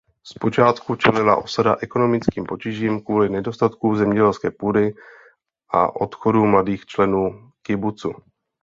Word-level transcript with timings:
Zpočátku 0.23 0.95
čelila 0.95 1.35
osada 1.35 1.75
ekonomickým 1.81 2.43
potížím 2.43 3.01
kvůli 3.03 3.29
nedostatku 3.29 3.95
zemědělské 3.95 4.51
půdy 4.51 4.93
a 5.73 6.01
odchodu 6.01 6.45
mladých 6.45 6.85
členů 6.85 7.51
kibucu. 7.61 8.11